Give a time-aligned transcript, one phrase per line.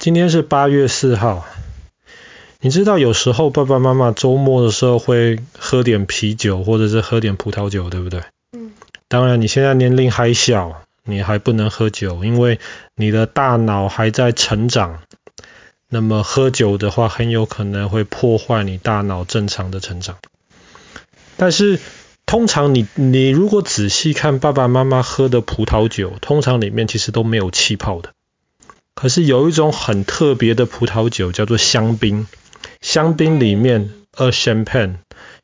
[0.00, 1.44] 今天是八月四号。
[2.62, 8.22] 你知道有时候爸爸妈妈周末的时候会喝点啤酒，或者是喝点葡萄酒，对不对？
[8.52, 8.72] 嗯。
[9.08, 12.58] 当然，你现在年龄还小，你还不能喝酒，因为
[12.96, 15.02] 你的大脑还在成长。
[15.90, 20.16] 那么喝酒的话，很有可能会破坏你大脑正常的成长。
[21.36, 21.78] 但是
[22.24, 28.14] 通常你你如果仔细看爸爸妈妈喝的葡萄酒，通常里面其实都没有气泡的。
[28.94, 32.26] 可是有一种很特别的葡萄酒叫做香槟，
[32.80, 34.96] 香槟里面呃 champagne，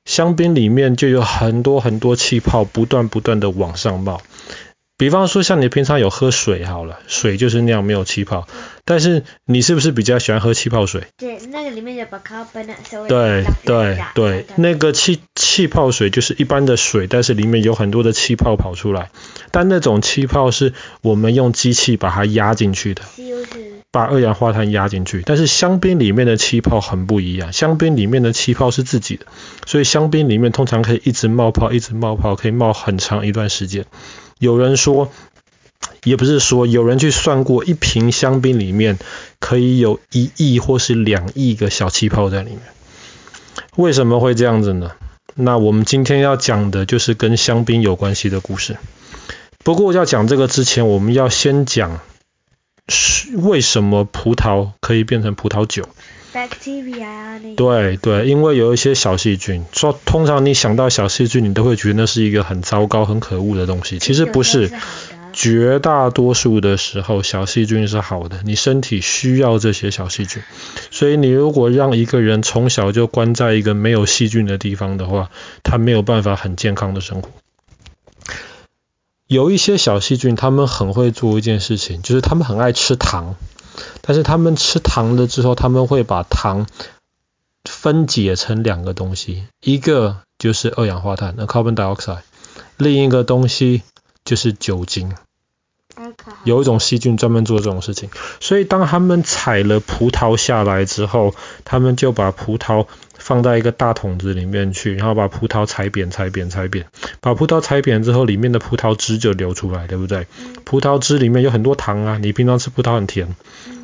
[0.04, 4.20] 香槟里面就有很多很多气泡不断不断的往上冒。
[4.98, 8.48] 比方说像你平常有喝水好了，水就是那样没有气泡。
[8.84, 11.02] 但是你是不是比较喜欢喝气泡水？
[11.18, 19.10] 对，那个里面有把咖啡那稍微对对对，那个气气泡水就是一般的水，但是里面有很多的气泡跑出来。
[19.50, 20.72] 但那种气泡是
[21.02, 23.02] 我们用机器把它压进去的，
[23.96, 25.22] 把二氧化碳压进去。
[25.24, 29.26] 但是香槟里面的气泡很不一样，香槟里面的气泡是自己的，
[29.66, 33.86] 所以香槟里面通常可以一直冒泡，一直冒泡，可以冒很长一段时间。
[34.38, 35.10] 有人说。
[36.04, 38.96] 也不是说有人去算过，一瓶香槟里面
[39.40, 42.60] 可以有一亿或是两亿个小气泡在里面。
[43.76, 44.92] 为什么会这样子呢？
[45.34, 48.76] 那我们今天要讲的就是跟香槟有关系的故事。
[49.64, 52.00] 不过要讲这个之前，我们要先讲
[53.34, 55.88] 为什么葡萄可以变成葡萄酒。
[56.32, 57.54] Bacteria。
[57.56, 59.64] 对对，因为有一些小细菌。
[59.72, 63.98] 说通常你想到小细菌，你都会觉得那是一个很糟糕、很可恶的东西。
[63.98, 64.70] 其实不是。
[65.32, 70.42] 绝大多数的时候，小细菌是好的，你身体需要这些小细菌。
[70.90, 75.30] 所以你如果让一个人从小就关在一个没有细菌的地方的话，
[75.62, 77.28] 他没有办法很健康的生活。
[79.26, 83.34] 有一些小细菌，它们很会做一件事情，就是它们很爱吃糖。
[84.00, 86.66] 但是它们吃糖了之后，他们会把糖
[87.64, 92.20] 分解成两个东西，一个就是二氧化碳，那 carbon dioxide，
[92.78, 93.82] 另一个东西
[94.24, 95.12] 就是酒精。
[96.44, 101.34] 有一种细菌专门做这种事情，所以当他们采了葡萄下来之后，
[101.64, 102.86] 他们就把葡萄
[103.18, 106.86] 放在一个大桶子里面去，然后把葡萄踩扁、踩扁、踩扁，
[107.20, 110.26] 把葡萄踩扁之后，里面的葡萄汁就流出来，对不对？
[110.64, 113.34] 葡萄汁里面有很多糖啊，你平常吃葡萄很甜，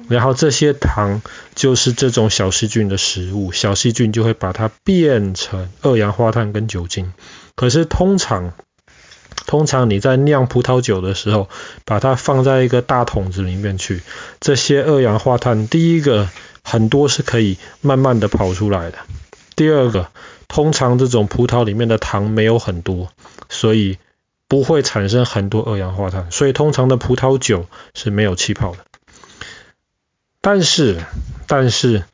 [0.09, 1.23] 然后这些糖
[1.55, 7.13] 就是这种小细菌的食物，小细菌就会把它变成二氧化碳跟酒精，
[7.57, 8.53] 可是通常。
[9.53, 11.47] 通常你在酿葡萄酒的时候，
[11.85, 14.01] 把它放在一个大桶子里面去，
[14.41, 16.31] 这些二氧化碳，第一个
[16.65, 18.97] 很多是可以慢慢的跑出来的。
[19.55, 20.09] 第二个，
[20.49, 23.11] 通常这种葡萄里面的糖没有很多，
[23.51, 23.99] 所以
[24.49, 28.79] 不会产生很多二氧化碳，所以通常的葡萄酒是没有气泡的。
[30.41, 31.05] 但是，
[31.47, 32.05] 但是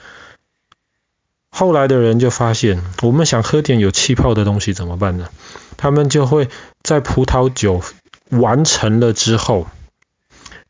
[1.50, 5.28] 后来的人就发现，我们想喝点有气泡的东西怎么办呢？
[5.78, 6.50] 他们就会
[6.82, 7.80] 在葡萄酒
[8.28, 9.66] 完成了之后，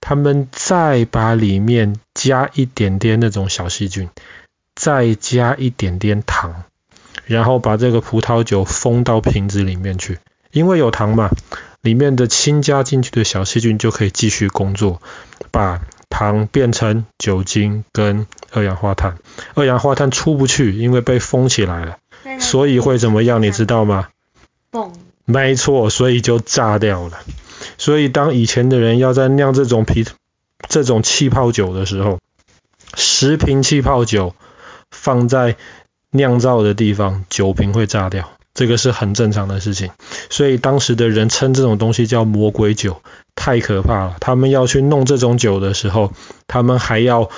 [0.01, 4.09] 他们再把里面加一点点那种小细菌，
[4.77, 6.63] 再加一点点糖，
[7.27, 10.19] 然后把这个葡萄酒封到瓶子里面去。
[10.53, 11.31] 因为有糖嘛，
[11.83, 15.03] 里面的新加进去的小细菌就可以继续工作，
[15.51, 19.19] 把糖变成酒精跟二氧化碳。
[19.55, 21.99] 二氧化碳出不去，因为被封起来了，
[22.41, 23.43] 所以会怎么样？
[23.43, 24.09] 你知道吗？
[24.71, 24.93] 嘣，
[25.25, 27.19] 没错，所以就炸掉了。
[27.77, 30.05] 所以当以前的人要在酿这种啤、
[30.69, 32.19] 这种气泡酒的时候，
[32.95, 34.35] 十瓶气泡酒
[34.91, 35.57] 放在
[36.11, 39.91] 酿造的地方，酒瓶会炸掉，这个是很正常的事情。
[40.31, 43.03] 所以当时的人称这种东西叫魔鬼酒，
[43.35, 44.17] 太可怕了。
[44.21, 46.13] 他们要去弄这种酒的时候，
[46.47, 47.29] 他们还要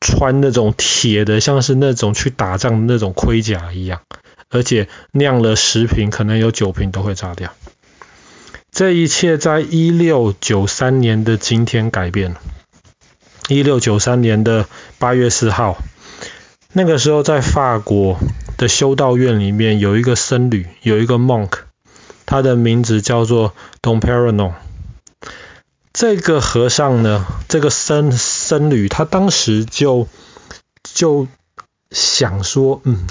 [0.00, 4.00] 穿那种铁的，像是那种去打仗的那种盔甲一样。
[4.52, 7.52] 而且酿了十瓶，可能有九瓶都会炸掉。
[8.70, 12.40] 这一切在一六九三年的今天改变了。
[13.48, 14.66] 一六九三年的
[14.98, 15.78] 八月四号，
[16.72, 18.18] 那个时候在法国
[18.58, 21.60] 的修道院里面有一个僧侣，有一个 monk，
[22.26, 24.52] 他的名字叫做 Dom Perignon。
[25.94, 30.08] 这个和尚呢，这个僧僧侣，他当时就
[30.82, 31.26] 就
[31.90, 33.06] 想说，嗯。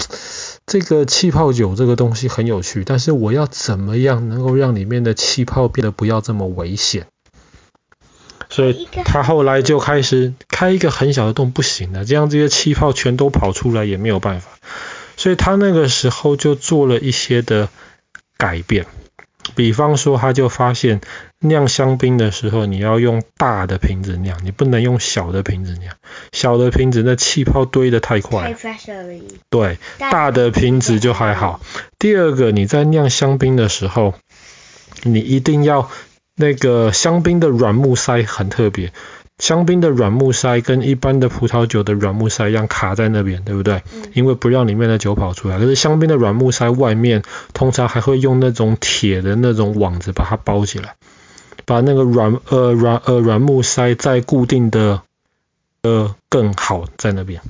[0.72, 7.08] 这个气泡酒这个东西很有趣，但是我要怎么样能够让里面的气泡变得不要这么危险？
[8.48, 14.48] 所以他后来就开始开一个很小的洞，不行的，这样这些气泡全都跑出来也没有办法。
[15.18, 17.68] 所以他那个时候就做了一些的
[18.38, 18.86] 改变。
[19.54, 21.00] 比方说，他就发现
[21.40, 25.94] 酿香槟的时候，你要用大的瓶子酿，你不能用小的瓶子酿。
[26.32, 28.54] 小的瓶子那气泡堆得太快。
[29.50, 31.60] 对，大的瓶子就还好。
[31.98, 34.14] 第二个，你在酿香槟的时候，
[35.02, 35.90] 你一定要
[36.36, 38.92] 那个香槟的软木塞很特别。
[39.38, 43.82] 香槟的软木塞跟一般的葡萄酒的软木塞一样卡在那边，对不对？
[43.92, 44.04] 嗯。
[44.14, 45.58] 因为不让里面的酒跑出来。
[45.58, 50.94] 可是香槟的软木塞外面通常还会用那种铁的那种网子把它包起来，
[51.64, 55.02] 把那个软呃软呃软木塞再固定的
[55.82, 57.40] 呃更好在那边。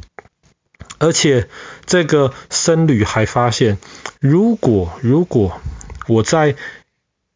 [0.98, 1.48] 而且
[1.84, 3.76] 这个僧侣还发现，
[4.18, 5.60] 如果如果
[6.08, 6.56] 我在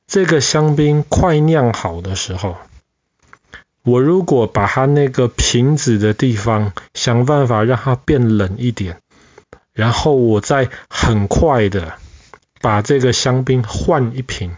[0.07, 2.57] 这个香槟快酿好的时候。
[3.87, 8.99] 我如果把它那个瓶子的地方想办法让它变冷一点，
[9.73, 11.95] 然后我再很快的
[12.61, 14.57] 把这个香槟换一瓶。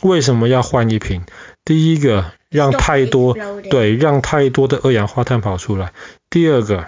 [0.00, 1.24] 为什么要换一瓶？
[1.66, 3.36] 第一个，让太多，
[3.68, 5.92] 对，让太多的二氧化碳跑出来。
[6.30, 6.86] 第二个，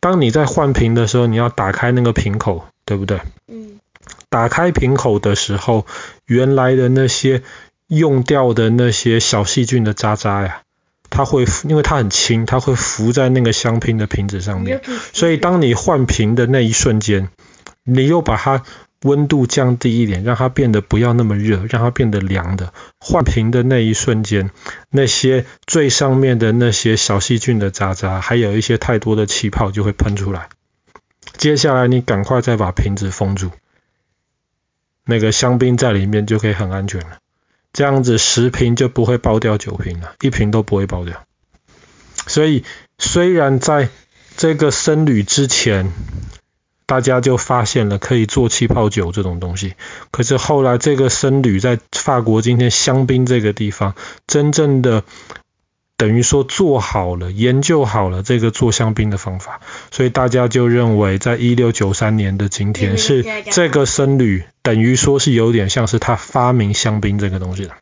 [0.00, 3.20] 当你在换瓶的时候，你要打开那个瓶口，对不对？
[3.48, 3.80] 嗯。
[4.28, 5.86] 打开瓶口的时候，
[6.26, 7.42] 原来的那些
[7.86, 10.60] 用掉的那些小细菌的渣渣呀。
[11.10, 14.80] 它会，因为它很轻，它会浮在那个香槟的瓶子上面。
[15.12, 17.28] 所以当你换瓶的那一瞬间，
[17.84, 18.62] 你又把它
[19.02, 22.72] 温度降低一点，让它变得不要那么热，让它变得凉的。
[22.98, 24.50] 换瓶的那一瞬间，
[24.90, 30.48] 那些最上面的那些小细菌的渣渣，还有一些太多的气泡就会喷出来。
[31.36, 33.50] 接下来你赶快再把瓶子封住，
[35.06, 37.18] 那个香槟在里面就可以很安全了。
[37.72, 41.24] 这样子十瓶就不会爆掉九瓶了，一瓶都不会爆掉。
[42.26, 42.64] 所以
[42.98, 43.88] 虽然在
[44.36, 45.92] 这个僧侣之前，
[46.86, 49.74] 大家就发现了可以做气泡酒这种东西，
[50.10, 53.94] 可是后来这个僧侣在法国今天香槟这个地方，
[54.26, 55.04] 真正的。
[56.00, 59.60] 等于说做好了，研究好了这个做香槟的方法，
[59.90, 67.72] 所以大家就认为，在一六九三年的今天，是这个僧侣等于说是有点像是他发明香槟这个东西的。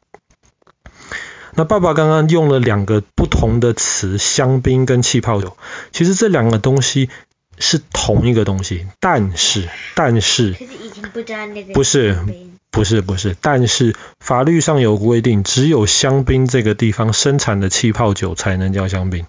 [1.55, 5.57] 那爸爸刚刚用了两个不同的词，香槟跟气泡酒，
[5.93, 7.11] 其实这两个东西
[7.61, 10.57] 是同一个东西，但是但是
[11.73, 12.19] 不是。
[12.71, 19.27] 不是不是，但是法律上有规定，只有香槟这个地方生产的气泡酒才能叫香槟。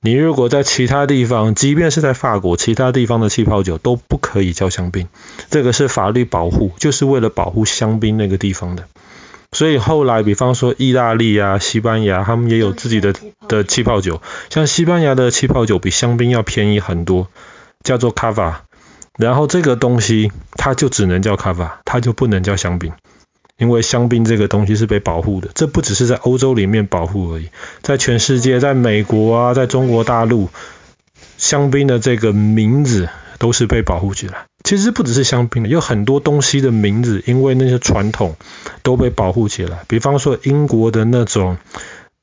[0.00, 5.08] 你如果在其他地方，即便是在法国，其他地方的气泡酒都不可以叫香槟。
[5.50, 8.84] 这个是法律保护，就是为了保护香槟那个地方的。
[9.52, 13.14] 所以后来，比方说意大利啊、西班牙，他们也有自己的
[13.48, 14.20] 的气泡酒。
[14.50, 17.28] 像西班牙的气泡酒比香槟要便宜很多，
[17.82, 18.62] 叫做卡瓦。
[19.18, 22.92] 然后这个东西它就只能叫卡瓦，它就不能叫香槟，
[23.58, 25.48] 因为香槟这个东西是被保护的。
[25.54, 27.48] 这不只是在欧洲里面保护而已，
[27.82, 30.50] 在全世界，在美国啊，在中国大陆，
[31.38, 33.08] 香槟的这个名字
[33.38, 34.46] 都是被保护起来。
[34.64, 38.36] 其实不只是香槟的，有很多东西的名字，因为那些传统
[38.82, 39.84] 都被保护起来。
[39.88, 41.56] 比方说英国的那种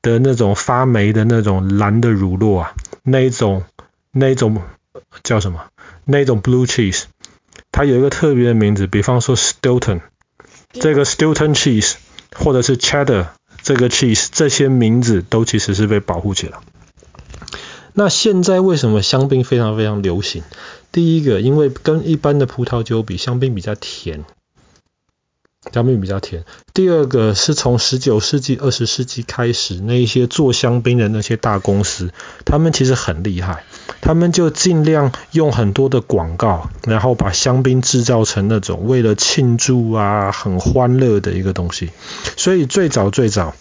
[0.02, 3.64] 的那种发霉的那种蓝的乳酪啊，那一种
[4.12, 4.60] 那一种
[5.22, 5.60] 叫什么？
[6.04, 7.04] 那种 blue cheese，
[7.72, 10.00] 它有一个特别的名字，比方说 Stilton，
[10.72, 11.94] 这个 Stilton cheese
[12.34, 13.28] 或者是 Cheddar
[13.62, 16.58] 这个 cheese，这些名字都其实是被保护起来。
[17.92, 20.42] 那现在为什么香槟非常非常流行？
[20.90, 24.24] 第一个，因为跟一般的葡萄酒比，香槟比较甜。
[25.72, 26.44] 香槟比较甜。
[26.74, 32.12] 第二个是从十九世纪、二十世纪开始，那一些做香槟的那些大公司，
[32.44, 33.64] 他们其实很厉害，
[34.00, 41.90] 他们就尽量用很多的广告，然后把香槟制造成那种为了庆祝啊、很欢乐的一个东西。
[42.36, 43.54] 所以最早最早。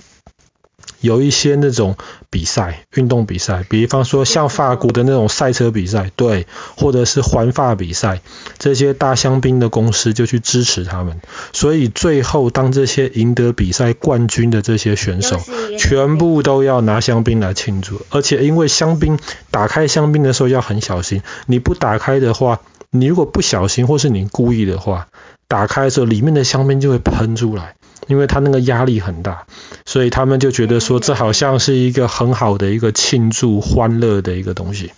[1.04, 1.98] 有一些那种
[2.30, 8.22] 比赛，运动比赛，比方说像法国的那种赛车比赛，对，或者是环法比赛，
[8.58, 11.20] 这些大香槟的公司就去支持他们。
[11.52, 15.42] 所以最后，当这些赢得比赛冠军的这些选手，
[15.78, 18.02] 全部都要拿香槟来庆祝。
[18.10, 19.20] 而且因为香槟，
[19.52, 25.10] 打开香槟的时候要很小心，你不打开的话，你如果不小心或是你故意的话，
[25.50, 27.76] 打开的时候里面的香槟就会喷出来。
[28.08, 29.46] 因为他那个压力很大，
[29.86, 34.92] 所以他们就觉得说，这好像是一个很好的一个庆祝欢乐的一个东西。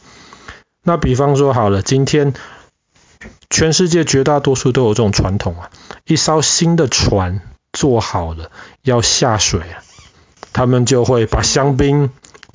[0.83, 2.33] 那比方说好了，今天
[3.49, 5.69] 全世界绝大多数都有这种传统啊，
[6.05, 7.41] 一艘新的船
[7.73, 8.51] 做好了
[8.83, 9.61] 要下水，
[10.53, 12.09] 他们就会把香槟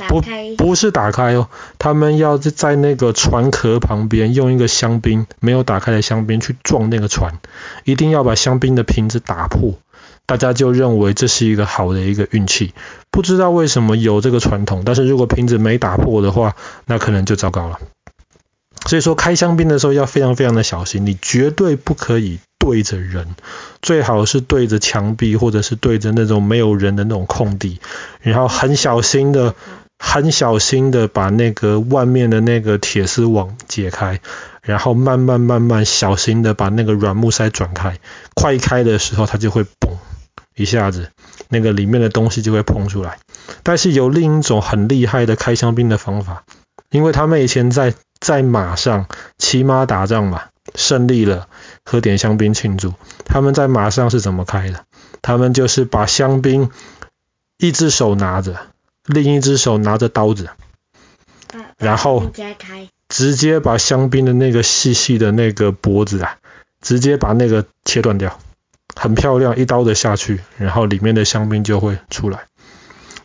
[0.08, 0.22] 不
[0.56, 7.38] 不是打开哦，他们要在那个船壳旁边用一个香槟没有打开的香槟去撞那个船，
[7.84, 9.74] 一定要把香槟的瓶子打破。
[10.30, 12.72] 大家就认为这是一个好的一个运气。
[13.10, 16.54] 不知道为什么有这个传统，但是如果瓶子没打破的话，
[16.86, 17.80] 那可能就糟糕了。
[18.86, 23.34] 所以说开香槟的时候要非常非常的小心，你绝对不可以对着人，
[23.82, 27.80] 最好是对着墙壁或者是对着那种没有人的那种空地，
[28.20, 29.56] 然后很小心的、
[29.98, 34.20] 很小心的把那个外面的那个铁丝网解开，
[34.62, 37.98] 然后慢慢慢慢小心的把那个软木塞转开，
[38.34, 39.90] 快开的时候它就会嘣
[40.60, 41.10] 一下子，
[41.48, 43.18] 那个里面的东西就会喷出来。
[43.62, 46.44] 但是有另一种很厉害的开香槟的方法，
[46.90, 49.06] 因为他们以前在在马上
[49.38, 50.42] 骑马打仗嘛，
[50.74, 51.48] 胜利了，
[51.84, 52.94] 喝点香槟庆祝。
[53.24, 54.84] 他们在马上是怎么开的？
[55.22, 56.70] 他们就是把香槟
[57.58, 58.56] 一只手拿着，
[59.06, 60.48] 另一只手拿着刀子，
[61.76, 62.30] 然后
[63.08, 66.36] 直接把香槟的那个细细的那个脖子啊，
[66.80, 68.38] 直接把那个切断掉，
[68.96, 72.40] 很漂亮，一刀的下去，然后里面的香槟就会出来。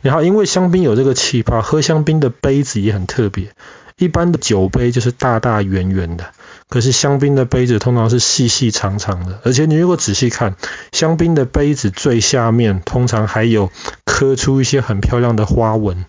[0.02, 3.50] 然后，因为香槟有这个气泡，喝香槟的杯子也很特别。
[3.98, 6.26] 一般的酒杯就是大大圆圆的，
[6.70, 9.40] 可是香槟的杯子通常是细细长长的。
[9.46, 10.58] 而且你如果仔细看，
[10.92, 13.72] 香槟的杯子最下面通常还有
[14.04, 16.06] 刻出一些很漂亮的花纹，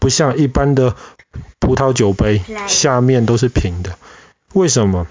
[0.00, 0.96] 不像一般的
[1.60, 3.92] 葡萄酒杯下面都是平的。
[4.52, 5.06] 为什么？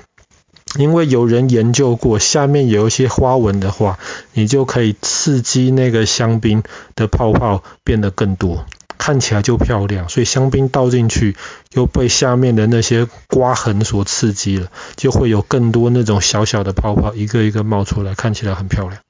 [0.76, 3.98] 因为有人研究过，下面有一些花纹的话，
[4.34, 6.62] 你就可以刺激那个香槟
[6.96, 8.66] 的泡泡变得更多，
[8.98, 10.10] 看起来就漂亮。
[10.10, 11.36] 所以香槟倒进去
[11.72, 19.02] 又被下面的那些刮痕所刺激了，就会有更多那种小小的泡泡一个一个冒出来，看起来很漂亮。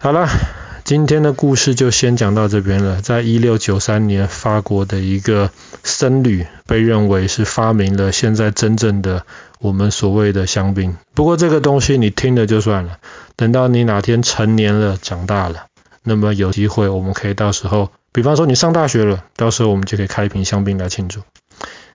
[0.00, 0.28] 好了。
[0.84, 3.00] 今天的故事就先讲到这边了。
[3.00, 5.50] 在一六九三年，法国的一个
[5.82, 9.24] 僧侣被认为是发明了现在真正的
[9.60, 10.94] 我们所谓的香槟。
[11.14, 12.98] 不过这个东西你听了就算了，
[13.34, 15.68] 等到你哪天成年了、长大了，
[16.02, 21.20] 那么有机会我们可以到时候，比方说你上大学了，到时候我们就可以开一瓶香槟来庆祝。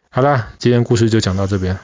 [0.10, 1.78] 好啦，今天故事就讲到这边。